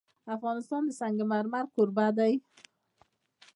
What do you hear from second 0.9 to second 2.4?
سنگ مرمر کوربه دی.